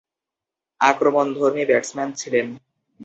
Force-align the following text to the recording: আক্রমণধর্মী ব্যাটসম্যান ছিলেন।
আক্রমণধর্মী 0.81 1.63
ব্যাটসম্যান 1.69 2.09
ছিলেন। 2.13 2.47